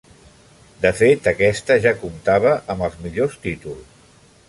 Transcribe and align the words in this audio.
De 0.85 0.91
fet, 1.01 1.29
aquesta 1.33 1.79
ja 1.85 1.93
comptava 2.01 2.57
amb 2.75 2.89
els 2.89 2.99
millors 3.07 3.41
títols. 3.49 4.05